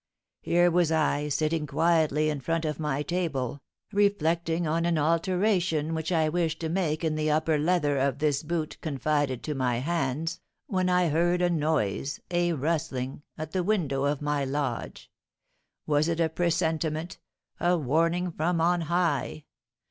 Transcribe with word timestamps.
Here 0.41 0.71
was 0.71 0.91
I 0.91 1.29
sitting 1.29 1.67
quietly 1.67 2.31
in 2.31 2.39
front 2.39 2.65
of 2.65 2.79
my 2.79 3.03
table, 3.03 3.61
reflecting 3.93 4.65
on 4.65 4.83
an 4.83 4.97
alteration 4.97 5.93
which 5.93 6.11
I 6.11 6.27
wished 6.27 6.59
to 6.61 6.69
make 6.69 7.03
in 7.03 7.13
the 7.13 7.29
upper 7.29 7.59
leather 7.59 7.99
of 7.99 8.17
this 8.17 8.41
boot 8.41 8.79
confided 8.81 9.43
to 9.43 9.53
my 9.53 9.77
hands, 9.77 10.39
when 10.65 10.89
I 10.89 11.09
heard 11.09 11.43
a 11.43 11.51
noise, 11.51 12.19
a 12.31 12.53
rustling, 12.53 13.21
at 13.37 13.51
the 13.51 13.61
window 13.63 14.05
of 14.05 14.23
my 14.23 14.43
lodge, 14.43 15.11
was 15.85 16.07
it 16.07 16.19
a 16.19 16.29
presentiment, 16.29 17.19
a 17.59 17.77
warning 17.77 18.31
from 18.31 18.59
on 18.59 18.81
high? 18.81 19.43